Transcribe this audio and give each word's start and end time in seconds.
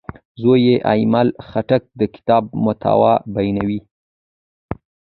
زوی 0.41 0.59
یې 0.67 0.75
ایمل 0.91 1.27
خټک 1.47 1.83
د 1.99 2.01
کتاب 2.15 2.43
محتوا 2.63 3.13
بیانوي. 3.33 3.79